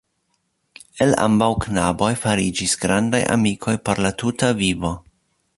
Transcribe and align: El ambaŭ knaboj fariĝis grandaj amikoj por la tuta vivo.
El 1.05 1.13
ambaŭ 1.25 1.49
knaboj 1.65 2.09
fariĝis 2.23 2.75
grandaj 2.87 3.23
amikoj 3.37 3.77
por 3.91 4.05
la 4.07 4.17
tuta 4.23 4.55
vivo. 4.65 4.97